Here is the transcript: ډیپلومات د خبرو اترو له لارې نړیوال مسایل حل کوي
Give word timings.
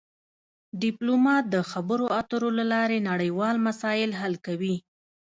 ډیپلومات 0.81 1.43
د 1.53 1.55
خبرو 1.71 2.05
اترو 2.21 2.49
له 2.59 2.65
لارې 2.73 3.05
نړیوال 3.09 3.55
مسایل 3.67 4.11
حل 4.19 4.33
کوي 4.45 4.75